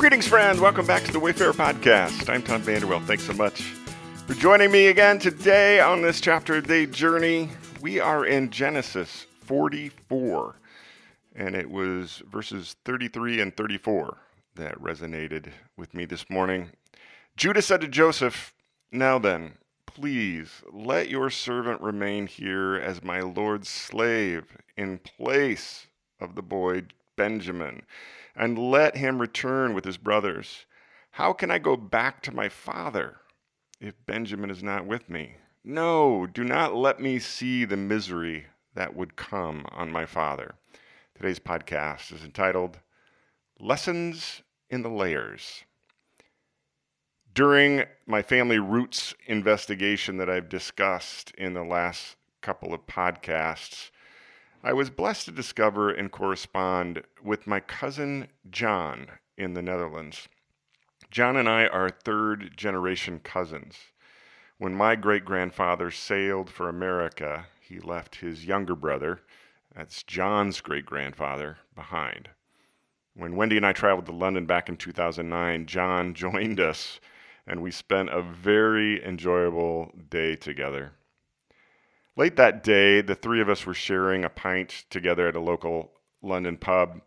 Greetings, 0.00 0.26
friends. 0.26 0.60
Welcome 0.60 0.86
back 0.86 1.04
to 1.04 1.12
the 1.12 1.20
Wayfarer 1.20 1.52
Podcast. 1.52 2.30
I'm 2.30 2.42
Tom 2.42 2.62
Vanderwell. 2.62 3.04
Thanks 3.04 3.24
so 3.24 3.34
much 3.34 3.60
for 4.26 4.32
joining 4.32 4.72
me 4.72 4.86
again 4.86 5.18
today 5.18 5.78
on 5.78 6.00
this 6.00 6.22
chapter 6.22 6.56
of 6.56 6.66
day 6.66 6.86
journey. 6.86 7.50
We 7.82 8.00
are 8.00 8.24
in 8.24 8.48
Genesis 8.48 9.26
44, 9.42 10.56
and 11.36 11.54
it 11.54 11.70
was 11.70 12.22
verses 12.30 12.76
33 12.86 13.42
and 13.42 13.54
34 13.54 14.16
that 14.54 14.80
resonated 14.80 15.48
with 15.76 15.92
me 15.92 16.06
this 16.06 16.30
morning. 16.30 16.70
Judah 17.36 17.60
said 17.60 17.82
to 17.82 17.86
Joseph, 17.86 18.54
Now 18.90 19.18
then, 19.18 19.58
please 19.84 20.62
let 20.72 21.10
your 21.10 21.28
servant 21.28 21.82
remain 21.82 22.26
here 22.26 22.74
as 22.74 23.04
my 23.04 23.20
Lord's 23.20 23.68
slave 23.68 24.56
in 24.78 24.96
place 24.96 25.88
of 26.18 26.36
the 26.36 26.42
boy 26.42 26.84
Benjamin, 27.20 27.82
and 28.34 28.58
let 28.58 28.96
him 28.96 29.20
return 29.20 29.74
with 29.74 29.84
his 29.84 29.98
brothers. 29.98 30.64
How 31.10 31.34
can 31.34 31.50
I 31.50 31.58
go 31.58 31.76
back 31.76 32.22
to 32.22 32.34
my 32.34 32.48
father 32.48 33.18
if 33.78 33.92
Benjamin 34.06 34.48
is 34.48 34.62
not 34.62 34.86
with 34.86 35.10
me? 35.10 35.34
No, 35.62 36.26
do 36.26 36.42
not 36.42 36.74
let 36.74 36.98
me 36.98 37.18
see 37.18 37.66
the 37.66 37.76
misery 37.76 38.46
that 38.74 38.96
would 38.96 39.16
come 39.16 39.66
on 39.70 39.92
my 39.92 40.06
father. 40.06 40.54
Today's 41.14 41.38
podcast 41.38 42.10
is 42.10 42.24
entitled 42.24 42.78
Lessons 43.58 44.40
in 44.70 44.80
the 44.80 44.88
Layers. 44.88 45.64
During 47.34 47.84
my 48.06 48.22
family 48.22 48.58
roots 48.58 49.12
investigation 49.26 50.16
that 50.16 50.30
I've 50.30 50.48
discussed 50.48 51.32
in 51.36 51.52
the 51.52 51.64
last 51.64 52.16
couple 52.40 52.72
of 52.72 52.86
podcasts, 52.86 53.90
I 54.62 54.74
was 54.74 54.90
blessed 54.90 55.24
to 55.24 55.32
discover 55.32 55.90
and 55.90 56.12
correspond 56.12 57.02
with 57.22 57.46
my 57.46 57.60
cousin 57.60 58.28
John 58.50 59.06
in 59.38 59.54
the 59.54 59.62
Netherlands. 59.62 60.28
John 61.10 61.36
and 61.36 61.48
I 61.48 61.66
are 61.66 61.88
third 61.88 62.58
generation 62.58 63.20
cousins. 63.20 63.78
When 64.58 64.74
my 64.74 64.96
great 64.96 65.24
grandfather 65.24 65.90
sailed 65.90 66.50
for 66.50 66.68
America, 66.68 67.46
he 67.58 67.80
left 67.80 68.16
his 68.16 68.44
younger 68.44 68.74
brother, 68.74 69.22
that's 69.74 70.02
John's 70.02 70.60
great 70.60 70.84
grandfather, 70.84 71.56
behind. 71.74 72.28
When 73.14 73.36
Wendy 73.36 73.56
and 73.56 73.64
I 73.64 73.72
traveled 73.72 74.06
to 74.06 74.12
London 74.12 74.44
back 74.44 74.68
in 74.68 74.76
2009, 74.76 75.64
John 75.64 76.12
joined 76.26 76.60
us 76.60 77.00
and 77.46 77.62
we 77.62 77.70
spent 77.70 78.10
a 78.10 78.20
very 78.20 79.02
enjoyable 79.04 79.90
day 80.10 80.36
together. 80.36 80.92
Late 82.16 82.36
that 82.36 82.62
day, 82.62 83.00
the 83.00 83.14
three 83.14 83.40
of 83.40 83.48
us 83.48 83.64
were 83.64 83.74
sharing 83.74 84.24
a 84.24 84.30
pint 84.30 84.84
together 84.90 85.28
at 85.28 85.36
a 85.36 85.40
local 85.40 85.92
London 86.22 86.56
pub. 86.56 87.00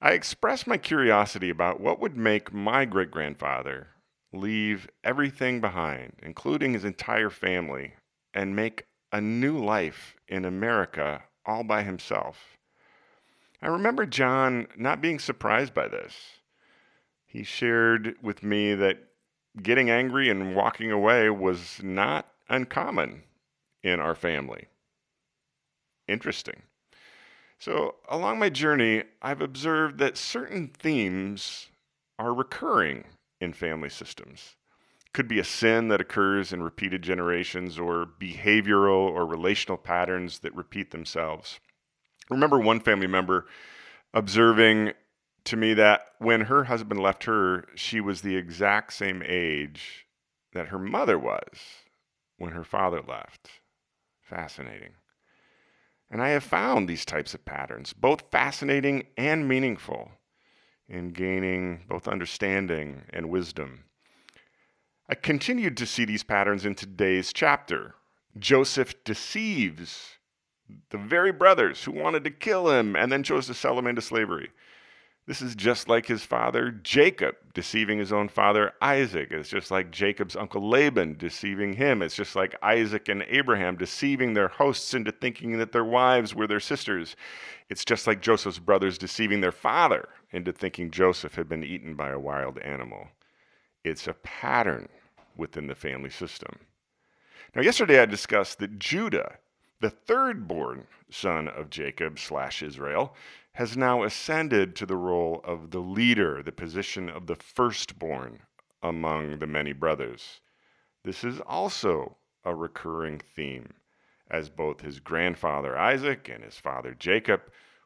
I 0.00 0.12
expressed 0.12 0.66
my 0.66 0.78
curiosity 0.78 1.50
about 1.50 1.80
what 1.80 2.00
would 2.00 2.16
make 2.16 2.52
my 2.52 2.84
great 2.84 3.10
grandfather 3.10 3.88
leave 4.32 4.88
everything 5.04 5.60
behind, 5.60 6.14
including 6.22 6.72
his 6.72 6.84
entire 6.84 7.30
family, 7.30 7.94
and 8.32 8.56
make 8.56 8.86
a 9.12 9.20
new 9.20 9.62
life 9.62 10.16
in 10.26 10.44
America 10.44 11.22
all 11.46 11.62
by 11.62 11.82
himself. 11.82 12.56
I 13.62 13.68
remember 13.68 14.06
John 14.06 14.66
not 14.76 15.00
being 15.00 15.18
surprised 15.18 15.72
by 15.72 15.88
this. 15.88 16.14
He 17.26 17.44
shared 17.44 18.16
with 18.22 18.42
me 18.42 18.74
that 18.74 18.98
getting 19.62 19.90
angry 19.90 20.28
and 20.28 20.56
walking 20.56 20.90
away 20.90 21.30
was 21.30 21.80
not 21.82 22.28
uncommon 22.48 23.22
in 23.84 24.00
our 24.00 24.16
family. 24.16 24.66
Interesting. 26.08 26.62
So, 27.58 27.94
along 28.08 28.40
my 28.40 28.50
journey, 28.50 29.04
I've 29.22 29.40
observed 29.40 29.98
that 29.98 30.16
certain 30.16 30.68
themes 30.68 31.68
are 32.18 32.34
recurring 32.34 33.04
in 33.40 33.52
family 33.52 33.90
systems. 33.90 34.56
Could 35.12 35.28
be 35.28 35.38
a 35.38 35.44
sin 35.44 35.88
that 35.88 36.00
occurs 36.00 36.52
in 36.52 36.62
repeated 36.62 37.02
generations, 37.02 37.78
or 37.78 38.06
behavioral 38.20 39.08
or 39.08 39.24
relational 39.24 39.78
patterns 39.78 40.40
that 40.40 40.54
repeat 40.54 40.90
themselves. 40.90 41.60
remember 42.30 42.58
one 42.58 42.80
family 42.80 43.06
member 43.06 43.46
observing 44.14 44.92
to 45.44 45.56
me 45.56 45.74
that 45.74 46.06
when 46.18 46.42
her 46.42 46.64
husband 46.64 47.00
left 47.00 47.24
her, 47.24 47.66
she 47.74 48.00
was 48.00 48.22
the 48.22 48.36
exact 48.36 48.94
same 48.94 49.22
age 49.24 50.06
that 50.52 50.68
her 50.68 50.78
mother 50.78 51.18
was 51.18 51.84
when 52.38 52.52
her 52.52 52.64
father 52.64 53.02
left. 53.06 53.50
Fascinating. 54.24 54.94
And 56.10 56.22
I 56.22 56.30
have 56.30 56.44
found 56.44 56.88
these 56.88 57.04
types 57.04 57.34
of 57.34 57.44
patterns 57.44 57.92
both 57.92 58.30
fascinating 58.30 59.06
and 59.16 59.46
meaningful 59.48 60.12
in 60.88 61.10
gaining 61.10 61.84
both 61.88 62.08
understanding 62.08 63.02
and 63.10 63.30
wisdom. 63.30 63.84
I 65.08 65.14
continued 65.14 65.76
to 65.78 65.86
see 65.86 66.04
these 66.04 66.22
patterns 66.22 66.64
in 66.64 66.74
today's 66.74 67.32
chapter. 67.32 67.94
Joseph 68.38 69.04
deceives 69.04 70.18
the 70.90 70.98
very 70.98 71.32
brothers 71.32 71.84
who 71.84 71.92
wanted 71.92 72.24
to 72.24 72.30
kill 72.30 72.70
him 72.70 72.96
and 72.96 73.12
then 73.12 73.22
chose 73.22 73.46
to 73.46 73.54
sell 73.54 73.78
him 73.78 73.86
into 73.86 74.00
slavery. 74.00 74.50
This 75.26 75.40
is 75.40 75.54
just 75.54 75.88
like 75.88 76.04
his 76.04 76.22
father 76.22 76.70
Jacob 76.70 77.36
deceiving 77.54 77.98
his 77.98 78.12
own 78.12 78.28
father 78.28 78.72
Isaac. 78.82 79.28
It's 79.30 79.48
just 79.48 79.70
like 79.70 79.90
Jacob's 79.90 80.36
uncle 80.36 80.68
Laban 80.68 81.16
deceiving 81.16 81.72
him. 81.74 82.02
It's 82.02 82.14
just 82.14 82.36
like 82.36 82.54
Isaac 82.62 83.08
and 83.08 83.24
Abraham 83.28 83.76
deceiving 83.76 84.34
their 84.34 84.48
hosts 84.48 84.92
into 84.92 85.12
thinking 85.12 85.56
that 85.56 85.72
their 85.72 85.84
wives 85.84 86.34
were 86.34 86.46
their 86.46 86.60
sisters. 86.60 87.16
It's 87.70 87.86
just 87.86 88.06
like 88.06 88.20
Joseph's 88.20 88.58
brothers 88.58 88.98
deceiving 88.98 89.40
their 89.40 89.52
father 89.52 90.10
into 90.30 90.52
thinking 90.52 90.90
Joseph 90.90 91.36
had 91.36 91.48
been 91.48 91.64
eaten 91.64 91.94
by 91.94 92.10
a 92.10 92.18
wild 92.18 92.58
animal. 92.58 93.08
It's 93.82 94.06
a 94.06 94.14
pattern 94.14 94.90
within 95.36 95.68
the 95.68 95.74
family 95.74 96.10
system. 96.10 96.58
Now, 97.54 97.62
yesterday 97.62 98.00
I 98.00 98.06
discussed 98.06 98.58
that 98.58 98.78
Judah, 98.78 99.38
the 99.84 99.90
third 99.90 100.48
born 100.48 100.86
son 101.10 101.46
of 101.46 101.68
Jacob 101.68 102.18
slash 102.18 102.62
Israel, 102.62 103.14
has 103.52 103.76
now 103.76 104.02
ascended 104.02 104.74
to 104.74 104.86
the 104.86 104.96
role 104.96 105.42
of 105.44 105.72
the 105.72 105.78
leader, 105.78 106.42
the 106.42 106.50
position 106.50 107.10
of 107.10 107.26
the 107.26 107.36
firstborn 107.36 108.40
among 108.82 109.38
the 109.38 109.46
many 109.46 109.74
brothers. 109.74 110.40
This 111.02 111.22
is 111.22 111.38
also 111.40 112.16
a 112.46 112.54
recurring 112.54 113.18
theme, 113.18 113.74
as 114.30 114.48
both 114.48 114.80
his 114.80 115.00
grandfather 115.00 115.76
Isaac 115.76 116.30
and 116.30 116.42
his 116.42 116.56
father 116.56 116.94
Jacob 116.94 117.42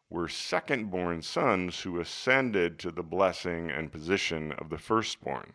were 0.08 0.28
second 0.28 0.92
born 0.92 1.20
sons 1.20 1.80
who 1.80 1.98
ascended 1.98 2.78
to 2.78 2.92
the 2.92 3.02
blessing 3.02 3.72
and 3.72 3.90
position 3.90 4.52
of 4.52 4.70
the 4.70 4.78
firstborn. 4.78 5.54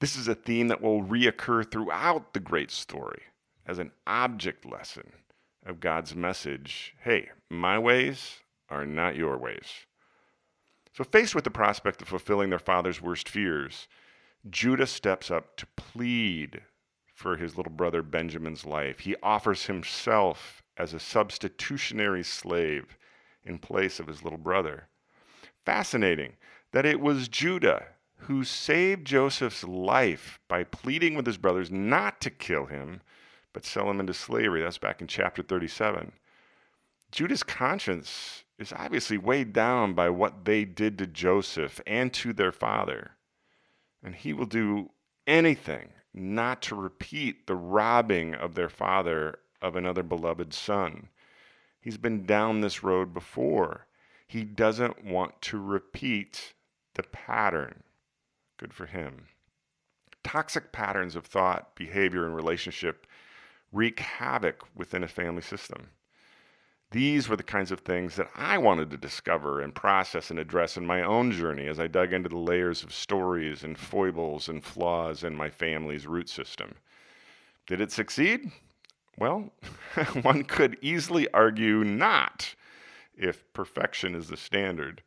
This 0.00 0.16
is 0.16 0.26
a 0.26 0.34
theme 0.34 0.68
that 0.68 0.80
will 0.80 1.02
reoccur 1.02 1.70
throughout 1.70 2.32
the 2.32 2.40
great 2.40 2.70
story 2.70 3.24
as 3.66 3.78
an 3.78 3.92
object 4.06 4.64
lesson 4.64 5.12
of 5.64 5.80
God's 5.80 6.14
message 6.14 6.94
hey, 7.02 7.30
my 7.50 7.78
ways 7.78 8.38
are 8.68 8.86
not 8.86 9.16
your 9.16 9.38
ways. 9.38 9.86
So, 10.92 11.04
faced 11.04 11.34
with 11.34 11.44
the 11.44 11.50
prospect 11.50 12.00
of 12.02 12.08
fulfilling 12.08 12.50
their 12.50 12.58
father's 12.58 13.02
worst 13.02 13.28
fears, 13.28 13.88
Judah 14.48 14.86
steps 14.86 15.30
up 15.30 15.56
to 15.56 15.66
plead 15.76 16.62
for 17.14 17.36
his 17.36 17.56
little 17.56 17.72
brother 17.72 18.02
Benjamin's 18.02 18.64
life. 18.64 19.00
He 19.00 19.16
offers 19.22 19.66
himself 19.66 20.62
as 20.76 20.92
a 20.92 21.00
substitutionary 21.00 22.22
slave 22.22 22.98
in 23.42 23.58
place 23.58 23.98
of 24.00 24.06
his 24.06 24.22
little 24.22 24.38
brother. 24.38 24.88
Fascinating 25.64 26.34
that 26.72 26.86
it 26.86 27.00
was 27.00 27.28
Judah 27.28 27.86
who 28.16 28.44
saved 28.44 29.06
Joseph's 29.06 29.64
life 29.64 30.38
by 30.48 30.64
pleading 30.64 31.14
with 31.14 31.26
his 31.26 31.36
brothers 31.36 31.70
not 31.70 32.20
to 32.20 32.30
kill 32.30 32.66
him, 32.66 33.00
but 33.54 33.64
sell 33.64 33.88
him 33.88 34.00
into 34.00 34.12
slavery. 34.12 34.60
That's 34.60 34.76
back 34.76 35.00
in 35.00 35.06
chapter 35.06 35.42
37. 35.42 36.12
Judah's 37.10 37.44
conscience 37.44 38.44
is 38.58 38.72
obviously 38.72 39.16
weighed 39.16 39.52
down 39.54 39.94
by 39.94 40.10
what 40.10 40.44
they 40.44 40.64
did 40.64 40.98
to 40.98 41.06
Joseph 41.06 41.80
and 41.86 42.12
to 42.12 42.32
their 42.34 42.52
father. 42.52 43.12
And 44.02 44.14
he 44.14 44.34
will 44.34 44.46
do 44.46 44.90
anything 45.26 45.90
not 46.12 46.60
to 46.62 46.74
repeat 46.74 47.46
the 47.46 47.54
robbing 47.54 48.34
of 48.34 48.54
their 48.54 48.68
father 48.68 49.38
of 49.62 49.76
another 49.76 50.02
beloved 50.02 50.52
son. 50.52 51.08
He's 51.80 51.96
been 51.96 52.26
down 52.26 52.60
this 52.60 52.82
road 52.82 53.14
before. 53.14 53.86
He 54.26 54.44
doesn't 54.44 55.04
want 55.04 55.40
to 55.42 55.58
repeat 55.58 56.54
the 56.94 57.02
pattern. 57.04 57.84
Good 58.58 58.74
for 58.74 58.86
him. 58.86 59.26
Toxic 60.22 60.72
patterns 60.72 61.14
of 61.14 61.26
thought, 61.26 61.74
behavior, 61.76 62.24
and 62.24 62.34
relationship 62.34 63.06
wreak 63.74 64.00
havoc 64.00 64.64
within 64.74 65.02
a 65.02 65.08
family 65.08 65.42
system. 65.42 65.90
These 66.92 67.28
were 67.28 67.36
the 67.36 67.42
kinds 67.42 67.72
of 67.72 67.80
things 67.80 68.14
that 68.14 68.30
I 68.36 68.56
wanted 68.56 68.90
to 68.90 68.96
discover 68.96 69.60
and 69.60 69.74
process 69.74 70.30
and 70.30 70.38
address 70.38 70.76
in 70.76 70.86
my 70.86 71.02
own 71.02 71.32
journey 71.32 71.66
as 71.66 71.80
I 71.80 71.88
dug 71.88 72.12
into 72.12 72.28
the 72.28 72.38
layers 72.38 72.84
of 72.84 72.94
stories 72.94 73.64
and 73.64 73.76
foibles 73.76 74.48
and 74.48 74.64
flaws 74.64 75.24
in 75.24 75.34
my 75.34 75.50
family's 75.50 76.06
root 76.06 76.28
system. 76.28 76.76
Did 77.66 77.80
it 77.80 77.90
succeed? 77.90 78.52
Well, 79.18 79.52
one 80.22 80.44
could 80.44 80.78
easily 80.80 81.28
argue 81.32 81.82
not 81.82 82.54
if 83.16 83.52
perfection 83.52 84.14
is 84.14 84.28
the 84.28 84.36
standard. 84.36 85.02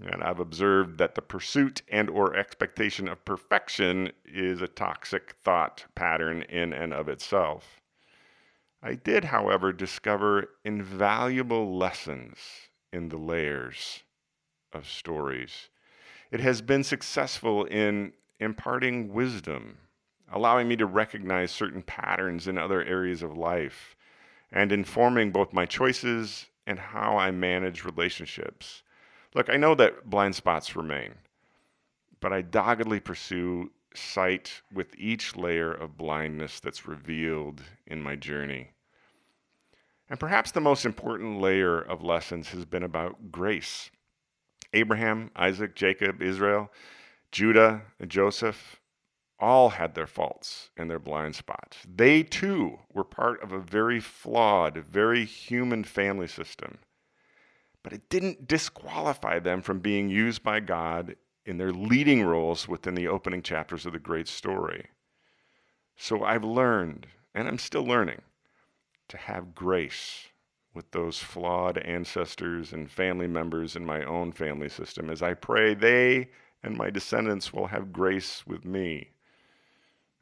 And 0.00 0.22
I've 0.22 0.38
observed 0.38 0.98
that 0.98 1.14
the 1.16 1.22
pursuit 1.22 1.82
and 1.88 2.08
or 2.08 2.36
expectation 2.36 3.08
of 3.08 3.24
perfection 3.24 4.12
is 4.24 4.62
a 4.62 4.68
toxic 4.68 5.34
thought 5.42 5.86
pattern 5.94 6.42
in 6.42 6.72
and 6.72 6.92
of 6.92 7.08
itself. 7.08 7.80
I 8.80 8.94
did, 8.94 9.24
however, 9.24 9.72
discover 9.72 10.50
invaluable 10.64 11.76
lessons 11.76 12.38
in 12.92 13.08
the 13.08 13.16
layers 13.16 14.04
of 14.72 14.88
stories. 14.88 15.68
It 16.30 16.40
has 16.40 16.62
been 16.62 16.84
successful 16.84 17.64
in 17.64 18.12
imparting 18.38 19.12
wisdom, 19.12 19.78
allowing 20.30 20.68
me 20.68 20.76
to 20.76 20.86
recognize 20.86 21.50
certain 21.50 21.82
patterns 21.82 22.46
in 22.46 22.56
other 22.56 22.84
areas 22.84 23.22
of 23.22 23.36
life, 23.36 23.96
and 24.52 24.70
informing 24.70 25.32
both 25.32 25.52
my 25.52 25.66
choices 25.66 26.46
and 26.66 26.78
how 26.78 27.16
I 27.16 27.32
manage 27.32 27.84
relationships. 27.84 28.82
Look, 29.34 29.50
I 29.50 29.56
know 29.56 29.74
that 29.74 30.08
blind 30.08 30.34
spots 30.34 30.74
remain, 30.74 31.14
but 32.20 32.32
I 32.32 32.42
doggedly 32.42 33.00
pursue 33.00 33.70
sight 33.94 34.62
with 34.72 34.94
each 34.98 35.36
layer 35.36 35.72
of 35.72 35.98
blindness 35.98 36.60
that's 36.60 36.86
revealed 36.86 37.62
in 37.86 38.02
my 38.02 38.16
journey. 38.16 38.70
And 40.10 40.18
perhaps 40.18 40.50
the 40.50 40.60
most 40.60 40.86
important 40.86 41.40
layer 41.40 41.78
of 41.80 42.02
lessons 42.02 42.48
has 42.50 42.64
been 42.64 42.82
about 42.82 43.30
grace. 43.30 43.90
Abraham, 44.72 45.30
Isaac, 45.36 45.74
Jacob, 45.74 46.22
Israel, 46.22 46.70
Judah, 47.30 47.82
and 47.98 48.10
Joseph 48.10 48.80
all 49.38 49.70
had 49.70 49.94
their 49.94 50.06
faults 50.06 50.70
and 50.76 50.90
their 50.90 50.98
blind 50.98 51.36
spots. 51.36 51.78
They 51.86 52.22
too 52.22 52.78
were 52.92 53.04
part 53.04 53.42
of 53.42 53.52
a 53.52 53.60
very 53.60 54.00
flawed, 54.00 54.78
very 54.78 55.24
human 55.24 55.84
family 55.84 56.26
system. 56.26 56.78
But 57.88 57.94
it 57.96 58.10
didn't 58.10 58.46
disqualify 58.46 59.38
them 59.38 59.62
from 59.62 59.78
being 59.78 60.10
used 60.10 60.42
by 60.42 60.60
God 60.60 61.16
in 61.46 61.56
their 61.56 61.72
leading 61.72 62.22
roles 62.22 62.68
within 62.68 62.94
the 62.94 63.08
opening 63.08 63.40
chapters 63.40 63.86
of 63.86 63.94
the 63.94 63.98
great 63.98 64.28
story. 64.28 64.88
So 65.96 66.22
I've 66.22 66.44
learned, 66.44 67.06
and 67.34 67.48
I'm 67.48 67.56
still 67.56 67.86
learning, 67.86 68.20
to 69.08 69.16
have 69.16 69.54
grace 69.54 70.26
with 70.74 70.90
those 70.90 71.18
flawed 71.20 71.78
ancestors 71.78 72.74
and 72.74 72.90
family 72.90 73.26
members 73.26 73.74
in 73.74 73.86
my 73.86 74.04
own 74.04 74.32
family 74.32 74.68
system 74.68 75.08
as 75.08 75.22
I 75.22 75.32
pray 75.32 75.72
they 75.72 76.28
and 76.62 76.76
my 76.76 76.90
descendants 76.90 77.54
will 77.54 77.68
have 77.68 77.90
grace 77.90 78.46
with 78.46 78.66
me. 78.66 79.12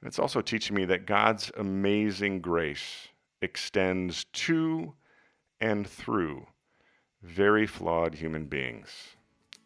And 0.01 0.07
it's 0.07 0.21
also 0.21 0.41
teaching 0.41 0.77
me 0.77 0.85
that 0.85 1.05
God's 1.05 1.51
amazing 1.57 2.43
grace 2.43 3.09
extends 3.43 4.23
to 4.35 4.95
and 5.59 5.85
through 5.85 6.47
very 7.27 7.67
flawed 7.67 8.15
human 8.15 8.47
beings. 8.47 8.89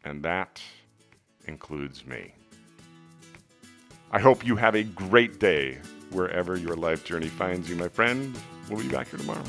And 0.05 0.23
that 0.23 0.61
includes 1.47 2.07
me. 2.07 2.35
I 4.11 4.19
hope 4.19 4.45
you 4.45 4.57
have 4.57 4.75
a 4.75 4.83
great 4.83 5.39
day 5.39 5.79
wherever 6.11 6.57
your 6.57 6.75
life 6.75 7.05
journey 7.05 7.29
finds 7.29 7.71
you, 7.71 7.77
my 7.77 7.89
friend. 7.89 8.37
We'll 8.69 8.81
be 8.81 8.89
back 8.89 9.09
here 9.09 9.19
tomorrow. 9.19 9.45